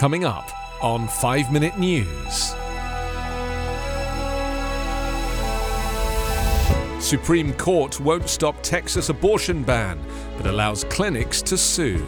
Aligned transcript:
Coming 0.00 0.24
up 0.24 0.50
on 0.82 1.08
5 1.08 1.52
Minute 1.52 1.78
News. 1.78 2.54
Supreme 6.98 7.52
Court 7.52 8.00
won't 8.00 8.26
stop 8.26 8.62
Texas 8.62 9.10
abortion 9.10 9.62
ban, 9.62 10.00
but 10.38 10.46
allows 10.46 10.84
clinics 10.84 11.42
to 11.42 11.58
sue. 11.58 12.02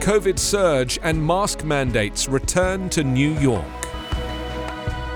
COVID 0.00 0.38
surge 0.38 0.98
and 1.02 1.26
mask 1.26 1.64
mandates 1.64 2.28
return 2.28 2.90
to 2.90 3.02
New 3.02 3.38
York. 3.38 3.64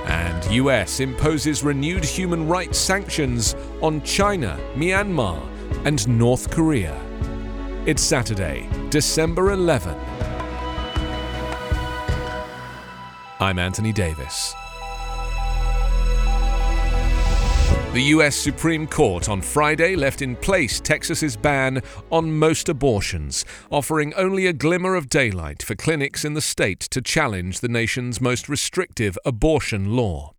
And 0.06 0.52
US 0.52 1.00
imposes 1.00 1.62
renewed 1.62 2.06
human 2.06 2.48
rights 2.48 2.78
sanctions 2.78 3.54
on 3.82 4.00
China, 4.00 4.58
Myanmar, 4.76 5.46
and 5.84 6.08
North 6.08 6.50
Korea. 6.50 6.98
It's 7.84 8.02
Saturday, 8.02 8.66
December 8.88 9.52
11. 9.52 10.25
I'm 13.38 13.58
Anthony 13.58 13.92
Davis. 13.92 14.54
The 17.92 18.02
U.S. 18.08 18.34
Supreme 18.34 18.86
Court 18.86 19.28
on 19.28 19.42
Friday 19.42 19.94
left 19.94 20.22
in 20.22 20.36
place 20.36 20.80
Texas's 20.80 21.36
ban 21.36 21.82
on 22.10 22.32
most 22.32 22.70
abortions, 22.70 23.44
offering 23.70 24.14
only 24.14 24.46
a 24.46 24.54
glimmer 24.54 24.94
of 24.94 25.10
daylight 25.10 25.62
for 25.62 25.74
clinics 25.74 26.24
in 26.24 26.32
the 26.32 26.40
state 26.40 26.80
to 26.80 27.02
challenge 27.02 27.60
the 27.60 27.68
nation's 27.68 28.22
most 28.22 28.48
restrictive 28.48 29.18
abortion 29.26 29.94
law. 29.96 30.32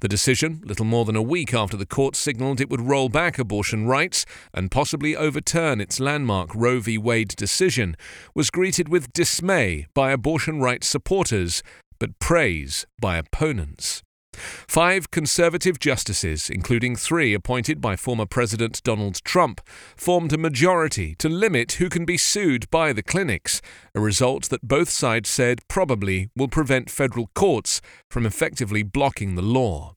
The 0.00 0.08
decision, 0.08 0.60
little 0.64 0.84
more 0.84 1.04
than 1.04 1.14
a 1.14 1.22
week 1.22 1.54
after 1.54 1.76
the 1.76 1.86
court 1.86 2.16
signaled 2.16 2.60
it 2.60 2.68
would 2.68 2.80
roll 2.80 3.08
back 3.08 3.38
abortion 3.38 3.86
rights 3.86 4.26
and 4.52 4.72
possibly 4.72 5.14
overturn 5.14 5.80
its 5.80 6.00
landmark 6.00 6.52
Roe 6.52 6.80
v. 6.80 6.98
Wade 6.98 7.28
decision, 7.36 7.96
was 8.34 8.50
greeted 8.50 8.88
with 8.88 9.12
dismay 9.12 9.86
by 9.94 10.10
abortion 10.10 10.60
rights 10.60 10.88
supporters, 10.88 11.62
but 12.00 12.18
praise 12.18 12.84
by 13.00 13.16
opponents. 13.16 14.02
Five 14.32 15.10
conservative 15.10 15.78
justices, 15.78 16.48
including 16.48 16.96
three 16.96 17.34
appointed 17.34 17.80
by 17.80 17.96
former 17.96 18.26
President 18.26 18.82
Donald 18.82 19.22
Trump, 19.24 19.60
formed 19.96 20.32
a 20.32 20.38
majority 20.38 21.14
to 21.16 21.28
limit 21.28 21.72
who 21.72 21.88
can 21.88 22.04
be 22.04 22.16
sued 22.16 22.70
by 22.70 22.92
the 22.92 23.02
clinics, 23.02 23.60
a 23.94 24.00
result 24.00 24.48
that 24.48 24.66
both 24.66 24.88
sides 24.88 25.28
said 25.28 25.60
probably 25.68 26.30
will 26.36 26.48
prevent 26.48 26.90
federal 26.90 27.28
courts 27.34 27.80
from 28.08 28.24
effectively 28.24 28.82
blocking 28.82 29.34
the 29.34 29.42
law. 29.42 29.96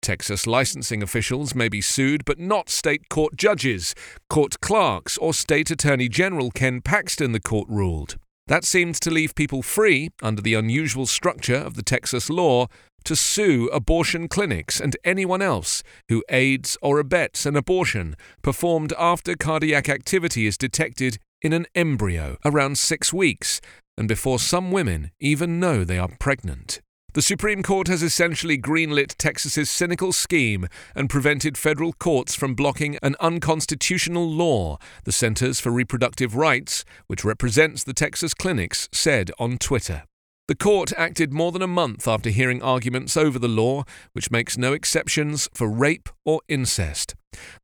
Texas 0.00 0.46
licensing 0.46 1.02
officials 1.02 1.54
may 1.54 1.68
be 1.68 1.80
sued, 1.80 2.24
but 2.24 2.38
not 2.38 2.68
state 2.68 3.08
court 3.08 3.36
judges, 3.36 3.94
court 4.30 4.60
clerks, 4.60 5.18
or 5.18 5.34
State 5.34 5.70
Attorney 5.70 6.08
General 6.08 6.50
Ken 6.50 6.80
Paxton, 6.80 7.32
the 7.32 7.40
court 7.40 7.68
ruled. 7.68 8.16
That 8.46 8.64
seemed 8.64 8.96
to 8.96 9.10
leave 9.10 9.34
people 9.34 9.62
free, 9.62 10.10
under 10.22 10.42
the 10.42 10.54
unusual 10.54 11.06
structure 11.06 11.56
of 11.56 11.74
the 11.74 11.82
Texas 11.82 12.28
law, 12.28 12.66
to 13.04 13.16
sue 13.16 13.68
abortion 13.72 14.28
clinics 14.28 14.80
and 14.80 14.96
anyone 15.04 15.42
else 15.42 15.82
who 16.08 16.24
aids 16.28 16.76
or 16.82 16.98
abets 16.98 17.46
an 17.46 17.56
abortion 17.56 18.16
performed 18.42 18.92
after 18.98 19.34
cardiac 19.34 19.88
activity 19.88 20.46
is 20.46 20.58
detected 20.58 21.18
in 21.42 21.52
an 21.52 21.66
embryo 21.74 22.38
around 22.44 22.78
six 22.78 23.12
weeks 23.12 23.60
and 23.96 24.08
before 24.08 24.38
some 24.38 24.72
women 24.72 25.10
even 25.20 25.60
know 25.60 25.84
they 25.84 25.98
are 25.98 26.08
pregnant. 26.18 26.80
The 27.14 27.22
Supreme 27.22 27.62
Court 27.62 27.86
has 27.86 28.02
essentially 28.02 28.58
greenlit 28.58 29.14
Texas's 29.16 29.70
cynical 29.70 30.12
scheme 30.12 30.66
and 30.96 31.08
prevented 31.08 31.56
federal 31.56 31.92
courts 31.92 32.34
from 32.34 32.56
blocking 32.56 32.98
an 33.04 33.14
unconstitutional 33.20 34.28
law, 34.28 34.78
the 35.04 35.12
Centers 35.12 35.60
for 35.60 35.70
Reproductive 35.70 36.34
Rights, 36.34 36.84
which 37.06 37.24
represents 37.24 37.84
the 37.84 37.94
Texas 37.94 38.34
clinics, 38.34 38.88
said 38.90 39.30
on 39.38 39.58
Twitter. 39.58 40.02
The 40.48 40.56
court 40.56 40.92
acted 40.96 41.32
more 41.32 41.52
than 41.52 41.62
a 41.62 41.68
month 41.68 42.08
after 42.08 42.30
hearing 42.30 42.60
arguments 42.60 43.16
over 43.16 43.38
the 43.38 43.46
law, 43.46 43.84
which 44.12 44.32
makes 44.32 44.58
no 44.58 44.72
exceptions 44.72 45.48
for 45.54 45.68
rape 45.68 46.08
or 46.24 46.40
incest. 46.48 47.14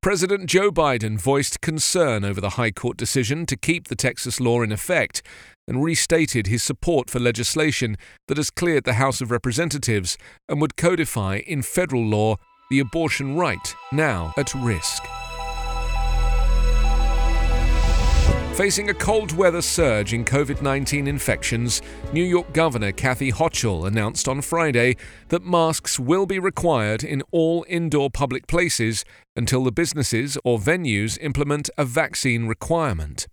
President 0.01 0.47
Joe 0.47 0.71
Biden 0.71 1.19
voiced 1.21 1.61
concern 1.61 2.25
over 2.25 2.41
the 2.41 2.51
High 2.51 2.71
Court 2.71 2.97
decision 2.97 3.47
to 3.47 3.57
keep 3.57 3.89
the 3.89 3.97
Texas 3.97 4.41
law 4.41 4.63
in 4.63 4.73
effect 4.73 5.23
and 5.69 5.83
restated 5.83 6.47
his 6.47 6.63
support 6.63 7.09
for 7.09 7.21
legislation 7.21 7.97
that 8.29 8.37
has 8.37 8.51
cleared 8.51 8.85
the 8.85 8.95
House 8.95 9.21
of 9.21 9.31
Representatives 9.31 10.19
and 10.49 10.61
would 10.61 10.77
codify 10.77 11.37
in 11.47 11.63
federal 11.63 12.05
law 12.05 12.37
the 12.71 12.81
abortion 12.81 13.37
right 13.37 13.75
now 13.93 14.33
at 14.37 14.55
risk. 14.55 15.03
Facing 18.61 18.91
a 18.91 18.95
cold 18.95 19.33
weather 19.33 19.63
surge 19.63 20.13
in 20.13 20.23
COVID 20.23 20.61
19 20.61 21.07
infections, 21.07 21.81
New 22.13 22.23
York 22.23 22.53
Governor 22.53 22.93
Kathy 22.93 23.33
Hochul 23.33 23.87
announced 23.87 24.29
on 24.29 24.43
Friday 24.43 24.99
that 25.29 25.43
masks 25.43 25.99
will 25.99 26.27
be 26.27 26.39
required 26.39 27.03
in 27.03 27.23
all 27.31 27.65
indoor 27.71 28.11
public 28.11 28.47
places 28.47 29.03
until 29.35 29.65
the 29.65 29.73
businesses 29.73 30.37
or 30.45 30.59
venues 30.59 31.17
implement 31.23 31.71
a 31.79 31.87
vaccine 31.87 32.47
requirement. 32.47 33.27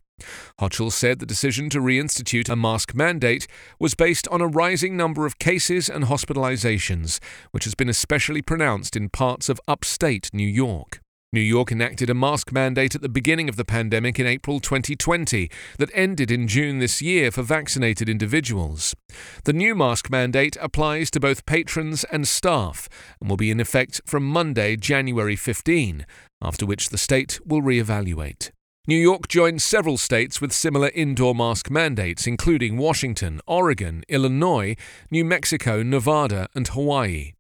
Hochul 0.62 0.94
said 0.94 1.20
the 1.20 1.26
decision 1.26 1.70
to 1.72 1.82
reinstitute 1.82 2.48
a 2.48 2.56
mask 2.56 2.96
mandate 2.96 3.48
was 3.82 3.96
based 3.96 4.30
on 4.30 4.40
a 4.40 4.48
rising 4.48 4.96
number 4.96 5.26
of 5.26 5.40
cases 5.40 5.90
and 5.90 6.06
hospitalizations, 6.06 7.20
which 7.52 7.66
has 7.66 7.76
been 7.76 7.90
especially 7.90 8.42
pronounced 8.42 8.96
in 8.96 9.10
parts 9.10 9.50
of 9.50 9.60
upstate 9.68 10.30
New 10.32 10.48
York. 10.48 11.02
New 11.34 11.42
York 11.42 11.74
enacted 11.74 12.10
a 12.10 12.14
mask 12.14 12.54
mandate 12.54 12.96
at 12.96 13.02
the 13.02 13.10
beginning 13.10 13.50
of 13.50 13.58
the 13.58 13.66
pandemic 13.66 14.18
in 14.18 14.26
April 14.26 14.62
2020 14.62 15.52
that 15.78 15.92
ended 15.94 16.32
in 16.32 16.48
June 16.48 16.80
this 16.80 17.02
year 17.02 17.32
for 17.32 17.42
vaccinated 17.42 18.08
individuals. 18.08 18.96
The 19.44 19.52
new 19.52 19.76
mask 19.76 20.10
mandate 20.10 20.56
applies 20.62 21.12
to 21.12 21.20
both 21.20 21.46
patrons 21.46 22.06
and 22.06 22.26
staff 22.26 22.88
and 23.20 23.30
will 23.30 23.36
be 23.36 23.52
in 23.52 23.60
effect 23.60 24.00
from 24.06 24.26
Monday, 24.26 24.78
January 24.78 25.36
15, 25.36 26.06
after 26.42 26.66
which 26.66 26.90
the 26.90 26.98
state 26.98 27.42
will 27.46 27.62
re-evaluate. 27.62 28.54
New 28.88 28.96
York 28.96 29.28
joined 29.28 29.62
several 29.62 29.98
states 29.98 30.40
with 30.40 30.54
similar 30.54 30.92
indoor 30.96 31.36
mask 31.36 31.70
mandates, 31.70 32.26
including 32.26 32.78
Washington, 32.78 33.42
Oregon, 33.46 34.06
Illinois, 34.08 34.78
New 35.12 35.26
Mexico, 35.26 35.84
Nevada, 35.84 36.48
and 36.56 36.70
Hawaii. 36.70 37.34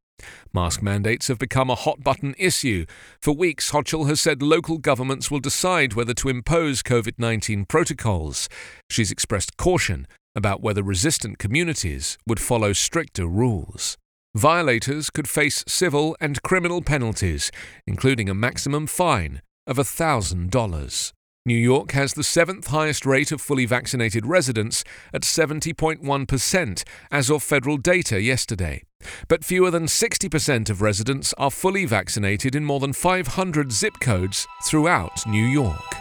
Mask 0.57 0.81
mandates 0.81 1.27
have 1.27 1.37
become 1.37 1.69
a 1.69 1.75
hot 1.75 2.03
button 2.03 2.33
issue. 2.35 2.87
For 3.21 3.31
weeks, 3.31 3.69
Hochul 3.69 4.07
has 4.07 4.19
said 4.19 4.41
local 4.41 4.79
governments 4.79 5.29
will 5.29 5.39
decide 5.39 5.93
whether 5.93 6.15
to 6.15 6.29
impose 6.29 6.81
COVID 6.81 7.19
19 7.19 7.65
protocols. 7.65 8.49
She's 8.89 9.11
expressed 9.11 9.55
caution 9.57 10.07
about 10.35 10.63
whether 10.63 10.81
resistant 10.81 11.37
communities 11.37 12.17
would 12.25 12.39
follow 12.39 12.73
stricter 12.73 13.27
rules. 13.27 13.97
Violators 14.33 15.11
could 15.11 15.29
face 15.29 15.63
civil 15.67 16.17
and 16.19 16.41
criminal 16.41 16.81
penalties, 16.81 17.51
including 17.85 18.27
a 18.27 18.33
maximum 18.33 18.87
fine 18.87 19.43
of 19.67 19.77
$1,000. 19.77 21.13
New 21.45 21.53
York 21.55 21.91
has 21.91 22.15
the 22.15 22.23
seventh 22.23 22.67
highest 22.69 23.05
rate 23.05 23.31
of 23.31 23.41
fully 23.41 23.67
vaccinated 23.67 24.25
residents 24.25 24.83
at 25.13 25.21
70.1% 25.21 26.83
as 27.11 27.29
of 27.29 27.43
federal 27.43 27.77
data 27.77 28.19
yesterday. 28.19 28.81
But 29.27 29.43
fewer 29.43 29.71
than 29.71 29.85
60% 29.85 30.69
of 30.69 30.81
residents 30.81 31.33
are 31.37 31.51
fully 31.51 31.85
vaccinated 31.85 32.55
in 32.55 32.63
more 32.63 32.79
than 32.79 32.93
500 32.93 33.71
zip 33.71 33.99
codes 33.99 34.47
throughout 34.65 35.25
New 35.27 35.45
York. 35.45 35.95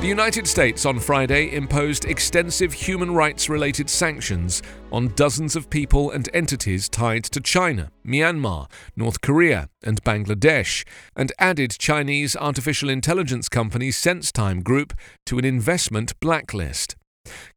The 0.00 0.08
United 0.08 0.46
States 0.46 0.86
on 0.86 1.00
Friday 1.00 1.52
imposed 1.54 2.04
extensive 2.04 2.72
human 2.72 3.12
rights 3.12 3.48
related 3.48 3.90
sanctions 3.90 4.62
on 4.92 5.08
dozens 5.16 5.56
of 5.56 5.68
people 5.68 6.10
and 6.10 6.28
entities 6.32 6.88
tied 6.88 7.24
to 7.24 7.40
China, 7.40 7.90
Myanmar, 8.06 8.70
North 8.94 9.20
Korea, 9.20 9.68
and 9.82 10.02
Bangladesh, 10.04 10.86
and 11.16 11.32
added 11.38 11.72
Chinese 11.78 12.36
artificial 12.36 12.88
intelligence 12.88 13.48
company 13.48 13.88
SenseTime 13.88 14.62
Group 14.62 14.92
to 15.24 15.38
an 15.38 15.44
investment 15.44 16.18
blacklist. 16.20 16.94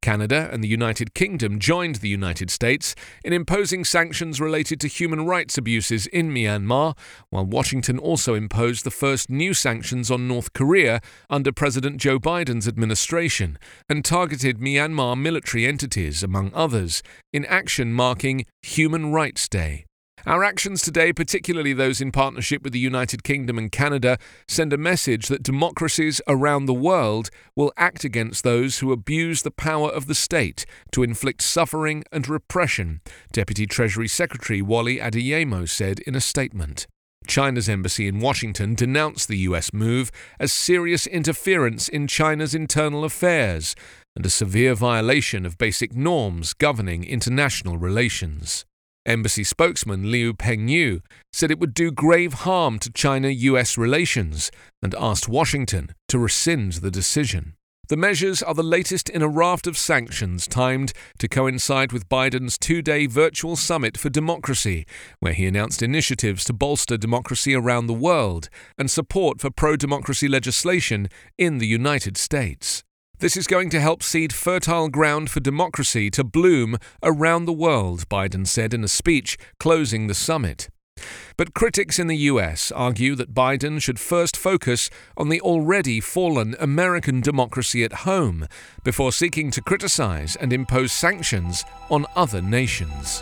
Canada 0.02 0.50
and 0.52 0.64
the 0.64 0.68
United 0.68 1.14
Kingdom 1.14 1.60
joined 1.60 1.96
the 1.96 2.10
United 2.10 2.50
States 2.50 2.96
in 3.24 3.34
imposing 3.34 3.84
sanctions 3.84 4.40
related 4.40 4.80
to 4.82 4.88
human 4.88 5.26
rights 5.26 5.58
abuses 5.58 6.08
in 6.08 6.32
Myanmar, 6.32 6.98
while 7.30 7.46
Washington 7.46 8.00
also 8.00 8.34
imposed 8.34 8.84
the 8.84 8.92
first 8.92 9.30
new 9.30 9.54
sanctions 9.54 10.10
on 10.10 10.28
North 10.28 10.54
Korea 10.54 11.02
under 11.30 11.52
President 11.52 11.98
Joe 11.98 12.20
Biden's 12.20 12.68
administration 12.68 13.58
and 13.90 14.06
targeted 14.06 14.60
Myanmar 14.60 15.20
military 15.20 15.66
entities, 15.66 16.24
among 16.24 16.52
others, 16.54 17.04
in 17.34 17.46
action 17.46 17.94
marking 17.94 18.46
Human 18.62 19.12
Rights 19.12 19.48
Day. 19.48 19.86
Our 20.26 20.44
actions 20.44 20.82
today, 20.82 21.14
particularly 21.14 21.74
those 21.74 22.02
in 22.02 22.12
partnership 22.12 22.64
with 22.64 22.74
the 22.74 22.80
United 22.80 23.24
Kingdom 23.24 23.58
and 23.58 23.72
Canada, 23.72 24.18
send 24.48 24.74
a 24.74 24.78
message 24.78 25.28
that 25.28 25.44
democracies 25.44 26.22
around 26.28 26.66
the 26.66 26.74
world 26.74 27.30
will 27.56 27.72
act 27.78 28.04
against 28.04 28.44
those 28.44 28.80
who 28.80 28.92
abuse 28.92 29.42
the 29.44 29.52
power 29.52 29.90
of 29.90 30.08
the 30.08 30.16
state 30.16 30.66
to 30.92 31.04
inflict 31.04 31.42
suffering 31.42 32.04
and 32.12 32.28
repression, 32.28 33.02
Deputy 33.32 33.66
Treasury 33.66 34.08
Secretary 34.08 34.62
Wally 34.62 34.98
Adeyemo 34.98 35.68
said 35.68 36.00
in 36.02 36.16
a 36.16 36.22
statement. 36.22 36.86
China's 37.28 37.70
embassy 37.70 38.08
in 38.08 38.20
Washington 38.20 38.76
denounced 38.76 39.28
the 39.28 39.38
US 39.40 39.72
move 39.72 40.12
as 40.40 40.52
serious 40.52 41.06
interference 41.06 41.88
in 41.88 42.08
China's 42.08 42.56
internal 42.56 43.04
affairs 43.06 43.76
and 44.16 44.26
a 44.26 44.30
severe 44.30 44.74
violation 44.74 45.46
of 45.46 45.58
basic 45.58 45.96
norms 45.96 46.54
governing 46.54 47.04
international 47.04 47.78
relations. 47.78 48.66
Embassy 49.10 49.44
spokesman 49.44 50.12
Liu 50.12 50.36
Pengyu 50.36 51.02
said 51.34 51.50
it 51.50 51.58
would 51.58 51.74
do 51.74 51.92
grave 51.92 52.34
harm 52.46 52.78
to 52.78 52.92
China 52.92 53.30
US 53.30 53.76
relations 53.76 54.52
and 54.84 54.94
asked 54.94 55.28
Washington 55.28 55.96
to 56.10 56.20
rescind 56.20 56.74
the 56.74 56.92
decision. 56.92 57.56
The 57.88 57.98
measures 57.98 58.44
are 58.44 58.54
the 58.54 58.62
latest 58.62 59.10
in 59.10 59.24
a 59.24 59.28
raft 59.28 59.66
of 59.66 59.80
sanctions 59.80 60.46
timed 60.46 60.94
to 61.18 61.28
coincide 61.28 61.92
with 61.92 62.08
Biden's 62.08 62.56
two 62.56 62.84
day 62.84 63.08
virtual 63.08 63.56
summit 63.56 63.98
for 63.98 64.12
democracy, 64.12 64.86
where 65.22 65.34
he 65.34 65.48
announced 65.48 65.82
initiatives 65.82 66.44
to 66.44 66.54
bolster 66.54 66.96
democracy 66.96 67.56
around 67.56 67.88
the 67.88 67.94
world 67.94 68.48
and 68.78 68.92
support 68.92 69.42
for 69.42 69.50
pro 69.50 69.76
democracy 69.76 70.28
legislation 70.28 71.10
in 71.36 71.58
the 71.58 71.66
United 71.66 72.16
States. 72.16 72.84
This 73.20 73.36
is 73.36 73.48
going 73.48 73.70
to 73.72 73.82
help 73.82 74.02
seed 74.02 74.32
fertile 74.32 74.88
ground 74.88 75.30
for 75.30 75.42
democracy 75.42 76.10
to 76.12 76.24
bloom 76.24 76.78
around 77.04 77.44
the 77.44 77.52
world, 77.52 78.08
Biden 78.08 78.48
said 78.48 78.74
in 78.74 78.82
a 78.82 78.88
speech 78.88 79.38
closing 79.60 80.08
the 80.08 80.14
summit. 80.14 80.70
But 81.36 81.54
critics 81.54 82.00
in 82.00 82.08
the 82.08 82.16
US 82.16 82.72
argue 82.72 83.16
that 83.16 83.34
Biden 83.34 83.82
should 83.82 84.00
first 84.00 84.38
focus 84.38 84.90
on 85.18 85.28
the 85.28 85.42
already 85.42 86.00
fallen 86.00 86.56
American 86.62 87.20
democracy 87.20 87.84
at 87.84 88.08
home 88.08 88.48
before 88.86 89.12
seeking 89.12 89.52
to 89.52 89.62
criticize 89.62 90.38
and 90.38 90.54
impose 90.54 90.94
sanctions 90.94 91.66
on 91.90 92.06
other 92.16 92.42
nations. 92.42 93.22